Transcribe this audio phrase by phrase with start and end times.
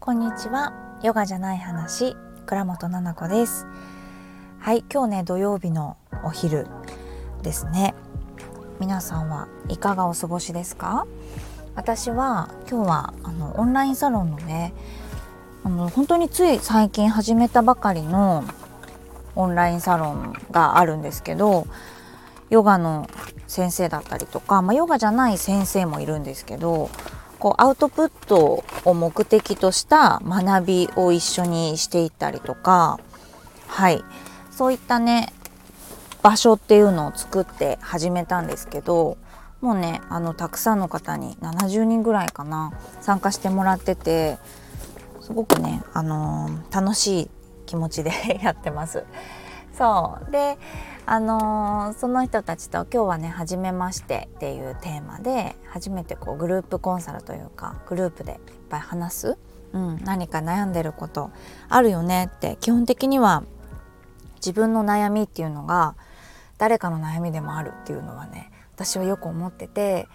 [0.00, 0.74] こんにちは。
[1.02, 2.14] ヨガじゃない話。
[2.44, 3.66] 倉本々子です。
[4.58, 6.66] はい今日ね土曜日のお昼
[7.42, 7.94] ですね。
[8.80, 11.06] 皆さんはいかがお過ごしですか？
[11.74, 14.74] 私は今日はあのオンラインサロンのね
[15.64, 18.44] あの本当につい最近始めたばかりの
[19.36, 21.66] オンラインサロンがあるんですけど
[22.50, 23.08] ヨガの
[23.52, 26.88] 先生だったりとか、まあ、ヨガじゃない先生もいるんですけど
[27.38, 32.98] こうアウトプットを目的とした学びを一緒にしていったりとか
[33.66, 34.02] はい
[34.50, 35.34] そういったね
[36.22, 39.18] 場所っていうのを作って始めたんですけど
[39.60, 42.72] もうねあのたくさんの方に70人ぐらいかな
[43.02, 44.38] 参加してもらってて
[45.20, 47.30] すごくね、あのー、楽しい
[47.66, 49.04] 気持ちで やってます。
[49.76, 50.58] そうで
[51.04, 58.38] あのー、その人たちと今日はね「初めまして」っていうテーマで初めてこうグループコンサルというかグループでいっ
[58.70, 59.38] ぱい話す、
[59.72, 61.30] うん、何か悩んでること
[61.68, 63.42] あるよねって基本的には
[64.36, 65.96] 自分の悩みっていうのが
[66.58, 70.08] 誰かの悩みでもあるっていうのはね私はよく思ってて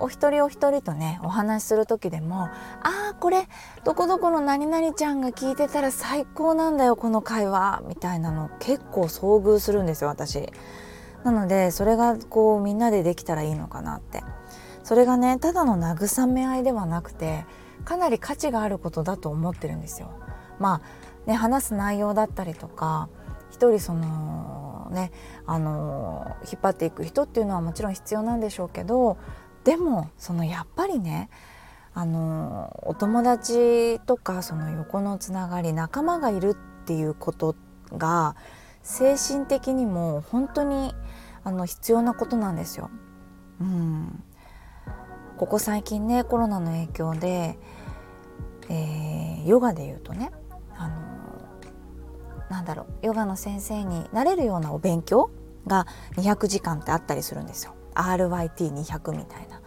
[0.00, 2.44] お一人お一人とねお話しする時でも
[2.82, 3.48] 「ああこれ
[3.84, 10.52] どこどこの何々ちゃんが聞いてたら最高なんだよこの会話」みたいなの結構遭遇するんですよ私。
[11.24, 14.22] なのでそれがこうみんなでできたらいいのかなって
[14.84, 17.44] それがねただの慰め合いではなくて
[17.84, 20.10] かなり価値があることだと思ってるんですよ。
[20.58, 20.80] ま
[21.26, 23.08] あね話す内容だったりとか
[23.50, 25.10] 一人そのね
[25.46, 29.18] あの引っ張っていく人っていうのはもちろん必要なんでしょうけど
[29.64, 31.28] でもそのやっぱりね
[31.94, 37.56] あのお友達とかその横のつながり仲間がいるっていうこと
[37.96, 38.36] が
[38.82, 40.94] 精神的にも本当に
[41.44, 42.90] あの必要なことなんですよ。
[43.60, 44.22] うん、
[45.36, 47.58] ここ最近ねコロナの影響で、
[48.68, 50.30] えー、ヨガで言うとね
[50.76, 50.94] あの
[52.48, 55.30] なんだろうヨガの先生になれるようなお勉強
[55.66, 57.74] が200時間ってあったりするんですよ。
[57.98, 59.60] RYT200 みたいな。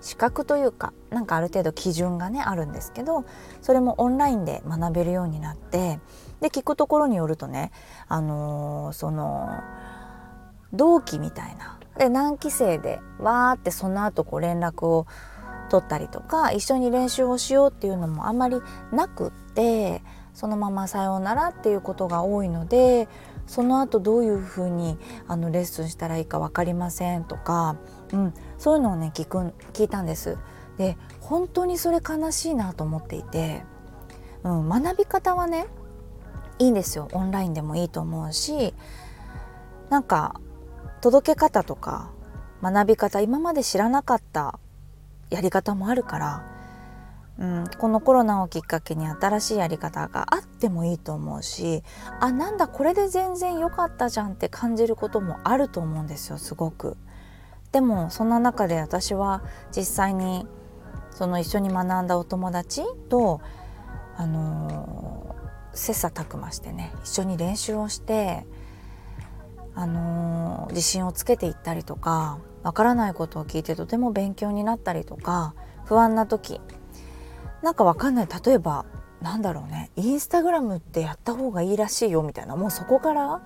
[0.00, 3.24] 資格というかなんかある程度基準がねあるんですけど
[3.60, 5.98] それもオンラインで学べるようになって
[6.40, 7.72] で聞くところによるとね
[8.06, 9.48] あのー、その
[10.72, 11.78] 同期みたいな。
[11.98, 15.06] で何期生でわーってその後こう連絡を
[15.70, 18.60] 取ったりとか一緒に練習をしようっていうのもあんまり
[18.92, 20.02] なくって
[20.34, 23.08] そのままさようならっていうことが多いので
[23.46, 24.98] その後どういうふうに
[25.28, 27.76] あのレッスンしたらいいか分かりませんとか、
[28.12, 29.38] うん、そういうのをね聞く
[29.72, 30.38] 聞いたんです。
[30.78, 33.62] で本当にそれ悲しいなと思っていて、
[34.42, 35.66] うん、学び方はね
[36.58, 38.74] いいんですよオンラインでもいいと思うし
[39.90, 40.40] なんか
[41.00, 42.10] 届け方とか
[42.62, 44.58] 学び方今まで知らなかった
[45.30, 46.55] やり方もあるから
[47.38, 51.82] うん、このコロナをきっかけに新しいやり方があってもいいと思うし
[52.18, 56.96] あなんだこれで全然良かったじゃんって感じることもあると思うんですよすごく。
[57.72, 60.46] でもそんな中で私は実際に
[61.10, 63.40] その一緒に学んだお友達と
[64.16, 68.46] あのー、切磋琢磨してね一緒に練習をして
[69.74, 75.54] あのー、自信をつけていったりとかわからないことを聞いてとても勉強になったりとか
[75.84, 76.60] 不安な時
[77.62, 78.28] なんかわかんない。
[78.44, 78.84] 例えば
[79.20, 79.90] なんだろうね。
[79.96, 82.56] インスタグラムってやった方がいいらしいよみたいな。
[82.56, 83.40] もうそこから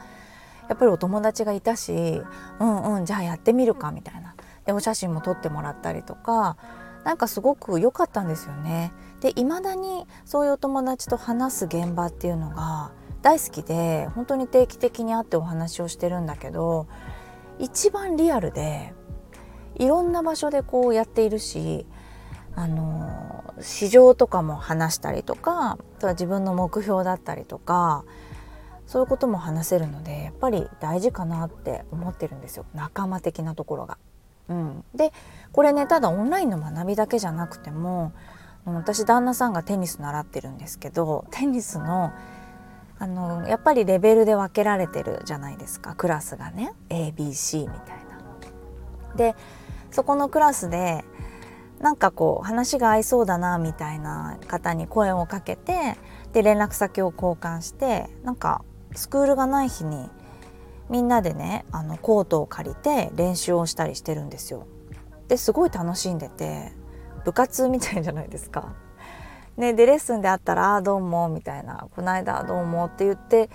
[0.68, 2.22] やっぱりお友達がいたし
[2.60, 4.34] うんうんじゃあやってみるかみたいな。
[4.66, 6.56] でお写真も撮ってもらったりとか
[7.04, 8.92] なんかすごく良かったんですよね。
[9.20, 16.86] で未だにそういうお友達と話す現場っていうのが大好きで本当に定期的に会ってお話をしてるんだけど
[17.58, 18.94] 一番リアルで
[19.76, 21.86] いろんな場所でこうやっているし
[22.56, 28.04] あの市場とかも話したりとかあとは自分の目標だったりとか
[28.86, 33.98] そういうことも話せるのでやっぱり大事かなって思ってるんですよ仲間的なところが。
[34.48, 35.12] うん、で
[35.52, 38.12] これねただオンラインの学びだけじゃなくても
[38.64, 42.12] 私旦那さんがテニス習ってるんですけどテニスの
[42.98, 48.10] あのやっぱりレベルで分けられてるじゃないですかクラスがね ABC みたいな。
[49.16, 49.34] で
[49.90, 51.04] そこのクラスで
[51.80, 55.96] なんかこう話が合いそうだなみたいな方に声をかけて
[56.32, 58.62] で連絡先を交換してなんか
[58.94, 60.08] スクールがない日に
[60.90, 64.66] みんなでねあのコートを借りて練習をしたりしてるんですよ。
[65.28, 66.72] ですごい楽しんでて
[67.24, 68.74] 部活みたいじゃないですか。
[69.56, 73.50] ね、でレッスンであったら「あどうも」みたいな「この間どうも」って言って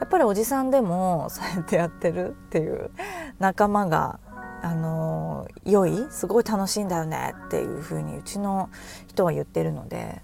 [0.00, 2.90] やっぱりおじさんでもそうやってやってるっていう
[3.38, 4.20] 仲間が
[4.62, 8.70] あの良いすごい楽しいんだよねっていう風にうちの
[9.06, 10.20] 人は言ってるので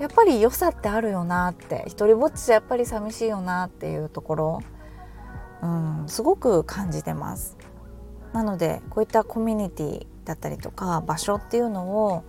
[0.00, 4.60] やっぱり良さってあるよなって一人ぼっちじゃやっぱり寂しいよなっていうところ、
[5.62, 7.56] うん、すごく感じてます。
[8.32, 12.24] なのでこういったコミュニティだったりとか場所っていうのを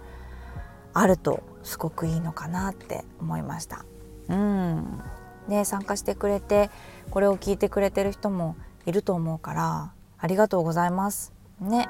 [0.94, 3.86] あるとすごくいいのかなって思いました。
[4.30, 5.02] うん
[5.48, 6.70] ね、参加してくれて
[7.10, 8.56] これを聞いてくれてる人も
[8.86, 11.34] いると思うからありがとうございます。
[11.60, 11.90] ね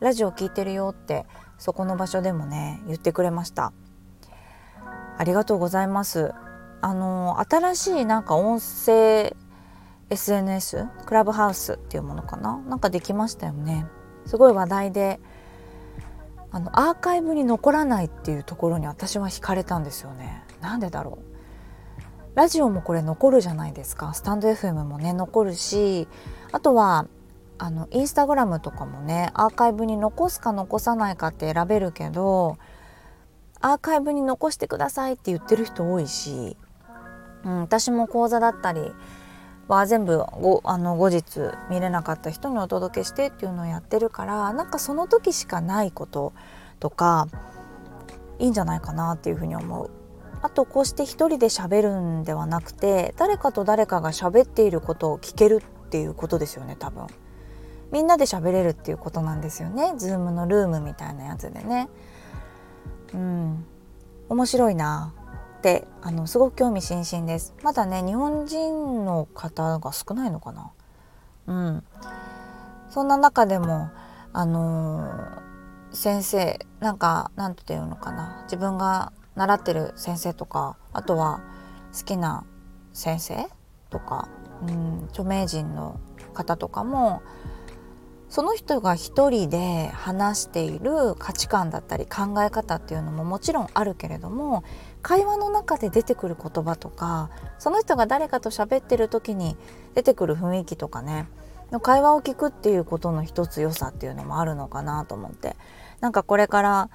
[0.00, 1.26] ラジオ聞いてるよって
[1.58, 3.72] そこの場所でもね言ってくれました。
[5.18, 6.32] ありがとうございます。
[6.80, 9.36] あの新しいなんか音声
[10.10, 12.58] SNS クラブハウスっていうものかな？
[12.68, 13.86] なんかできましたよね。
[14.26, 15.20] すごい話題で
[16.50, 20.44] あのアーカイブに残らないっていうところに私は惹かれたんですよね。
[20.60, 26.06] なんでだろうラジオもこれ残るじゃないですかスタンド FM もね残るし
[26.52, 27.06] あとは
[27.58, 32.56] あのインスタグラムとかもねアーカイブに残すか残さないかって選べるけど
[33.60, 36.56] アーカイブに残してくださいって言ってる人多いし、
[37.44, 38.80] うん、私も講座だったり
[39.66, 46.32] は全部ごあの後日見れなかった人にお届けしてっていうのをやってるからなんかその時しかないこと
[46.80, 47.28] とか
[48.38, 49.90] いいんじゃないかなっていうふうに思う。
[50.40, 57.08] あとこうして一人で喋るんではなくて誰かと誰かが喋っていることを聞けるっていうことですよね多分。
[57.90, 59.94] みんなで喋れるっていうことなんですよね。
[59.96, 61.88] ズームのルームみたいなやつでね。
[63.14, 63.64] うん。
[64.28, 65.14] 面白いな
[65.58, 67.54] ってあのすごく興味津々です。
[67.62, 70.70] まだね日本人の方が少ないのかな。
[71.46, 71.84] うん。
[72.90, 73.90] そんな中でも
[74.32, 78.42] あのー、先生なんかなんていうのかな。
[78.44, 81.40] 自分が習ってる先生とかあとは
[81.96, 82.44] 好きな
[82.92, 83.46] 先生
[83.88, 84.28] とか、
[84.62, 85.98] うん、著名人の
[86.34, 87.22] 方とかも
[88.28, 94.64] その人が一人で話している価値観だったり考え方っていうのももちろんあるけれども
[95.00, 99.56] 会話の中で出てくる言葉とかその人が誰かと喋ってる時に
[99.94, 101.26] 出てくる雰囲気とかね
[101.70, 105.56] の会話を聞くっていうことの一つ良さっていうのもあるのかなと思って
[106.00, 106.90] なんかこれから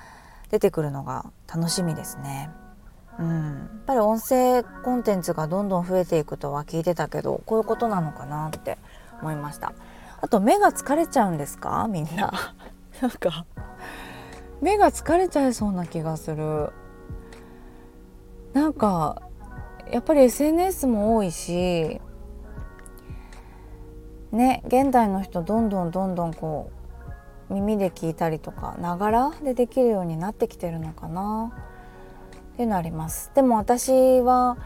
[0.52, 2.52] 出てくるのが楽しみですね。
[3.20, 8.80] うん、やっぱり音声コンテンツがどんどん増えていくとは聞いてたけどこういうことなのかなって
[9.22, 9.74] 思いました。
[10.24, 11.86] あと目が疲れちゃうんですか？
[11.90, 12.32] みんな。
[13.02, 13.46] なんか。
[14.62, 16.72] 目が疲れちゃいそうな気がする。
[18.54, 19.22] なんか
[19.92, 22.00] やっぱり SNS も多いし
[24.32, 26.72] ね現代の人どんどんどんどんこ
[27.50, 31.52] う耳で聞いたりとかながらでできるようになってきてるのかな？
[32.54, 33.32] っていうのあります。
[33.36, 34.58] でも私は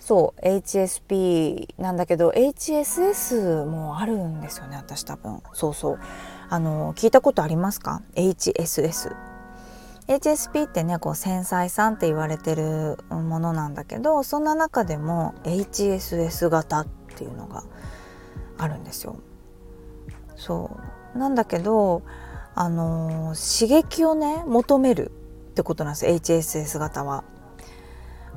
[0.00, 5.42] そう HSP なんだけど HSS もあるんですよね私多分。
[5.52, 5.98] そうそう。
[6.48, 9.14] あの聞いたことありますか？HSS
[10.08, 16.86] HSP ってねこう繊細さんって言われてるものなんだけどそんな中でも HSS 型っ
[17.16, 17.62] ていうのが
[18.58, 19.16] あるんですよ。
[20.34, 20.78] そ
[21.14, 21.18] う。
[21.18, 22.02] なんだけど
[22.54, 25.12] あの刺激をね求める
[25.50, 27.22] ってことなんです HSS 型は。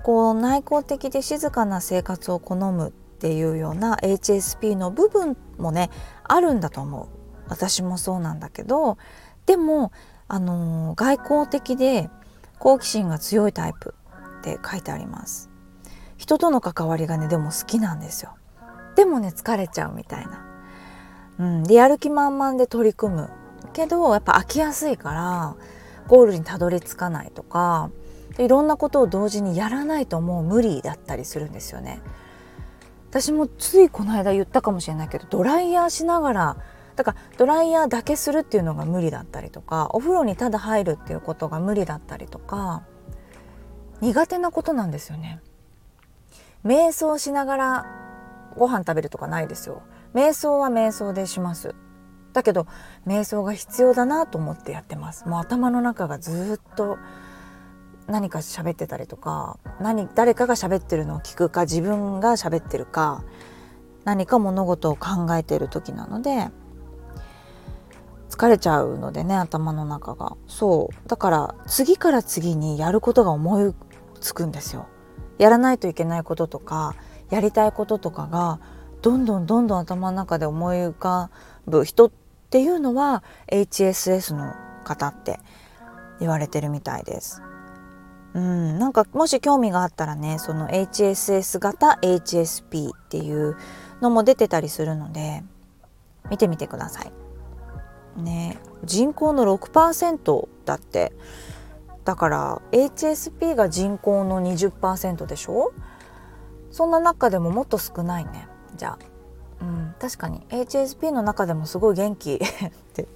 [0.04, 5.90] こう内向的で静かな生活を好むっていうような HSP の部分もね
[6.24, 7.08] あるんだと思う。
[7.48, 8.98] 私もそうなんだけど
[9.46, 9.92] でも
[10.28, 12.10] あの外交的で
[12.60, 13.94] 好奇心が強いタイプ
[14.40, 15.50] って書いてあります。
[16.18, 18.36] 人との関わりがねでも好きなんですよ。
[18.96, 20.46] でもね疲れちゃうみたいな、
[21.40, 23.30] うん、でやる気満々で取り組む
[23.74, 25.56] けどやっぱ飽きやすいから
[26.08, 27.90] ゴールにたどり着かないとか
[28.38, 32.02] でいろんなことを同時にやらないともう無理だったりするんですよね。
[33.10, 36.58] 私もついこの間言ったかもしれないけどドライヤーしながら
[36.96, 42.84] だからドライヤーだけするっていうのが無理だったりとかお風呂にただ入るっていうことが無理だったりとか
[44.02, 45.42] 苦手なことなんですよね。
[46.66, 47.86] 瞑想しながら
[48.58, 49.84] ご飯食べるとかないですよ。
[50.14, 51.76] 瞑想は瞑想でします。
[52.34, 52.66] だけど
[53.06, 55.28] 瞑想が必要だなと思ってやってます。
[55.28, 56.98] もう頭の中がずっと
[58.08, 63.24] 何か喋ってたりとか何誰かが喋ってるのを聞くか自分が喋ってるか
[64.04, 66.50] 何か物事を考えてる時なので
[68.30, 70.36] 疲れちゃうのでね頭の中が。
[70.48, 71.08] そう。
[71.08, 73.76] だから次から次にやることが思い
[74.20, 74.88] つくんですよ。
[75.38, 76.96] やらないといけないこととか
[77.30, 78.60] やりたいこととかが
[79.04, 81.30] どんどんどんどん頭の中で思い浮か
[81.68, 82.12] ぶ人っ
[82.50, 85.40] ていうのは HSS の方って
[86.20, 87.44] 言われてるみたいです。
[88.34, 93.56] うん、なんかもし興味があったらねその HSS 型 HSP っていう
[94.02, 95.44] のも出てたりするので
[96.30, 97.12] 見てみてください。
[98.22, 101.14] ね人口の6%だって。
[102.06, 105.74] だから HSP が人口の20%でしょ？
[106.72, 108.48] そんな中でももっと少ないね。
[108.76, 108.98] じゃ
[109.62, 112.40] あ、うん、確かに HSP の中でもすごい元気 っ
[112.94, 113.08] て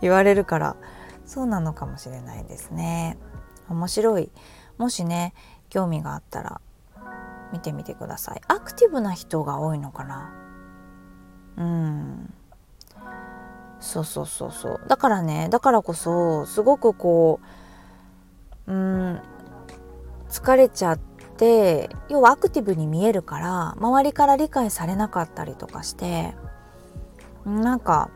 [0.00, 0.76] 言われるから
[1.24, 3.16] そうなのかもしれないですね。
[3.72, 4.30] 面白い。
[4.78, 5.34] もしね
[5.68, 6.60] 興味があったら
[7.52, 8.40] 見てみてください。
[8.48, 10.32] アクティブな人が多いのかな？
[11.56, 12.34] うん。
[13.80, 14.80] そうそうそうそう。
[14.88, 17.40] だからねだからこそすごくこ
[18.66, 19.20] ううん
[20.30, 20.98] 疲れちゃっ
[21.36, 26.34] て要はアクティブに見えるから周りから理解されなかったりとかして
[27.44, 28.08] なんか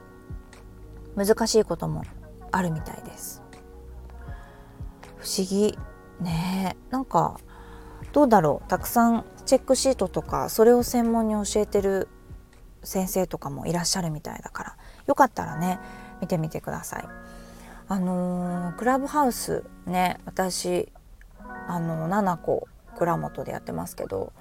[1.17, 2.05] 難しいことも
[2.53, 3.43] あるみたいです。
[5.27, 5.77] 不思議。
[6.21, 7.39] ねなんか
[8.13, 8.69] どうだろう。
[8.69, 12.09] たくさんチェックシートとかそれを専門に教えてる
[12.85, 14.77] 先生とかもいらっしゃるみたいだから。
[15.07, 15.81] よかったらね
[16.21, 17.09] 見てみてください。
[17.89, 20.93] あのー、クラブハウスね私
[21.67, 24.33] あの7個倉本でやってますけど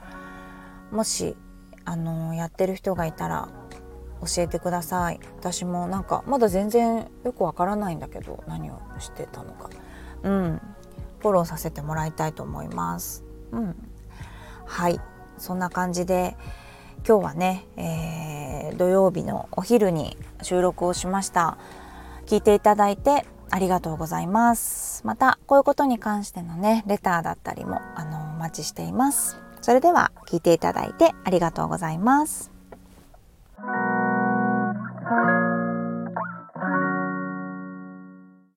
[0.91, 1.35] もし
[1.83, 3.49] あのー、やってる人がいたら
[4.21, 5.19] 教えてください。
[5.39, 9.69] 私もなんかまだ全然よくわからないんだけど何をしてたのか。
[10.23, 10.61] うん。
[11.25, 13.23] フォローさせてもらいたいと思います。
[13.51, 13.75] うん。
[14.67, 15.01] はい。
[15.39, 16.37] そんな感じで
[17.07, 21.57] 今日はね、えー、土曜日のお昼に収録をしました。
[22.27, 25.01] 聞いていただいてありがとうございます。
[25.03, 29.35] またこういうことに関してのねレターだったりもあのお待ちしています。
[29.61, 32.54] それでは聞いていただいてありがとうございます